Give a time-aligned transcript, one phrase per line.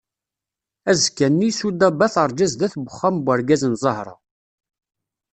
[0.89, 4.15] Azekka-nni sudaba terǧa sdat n uxxam n urgaz n Zahra.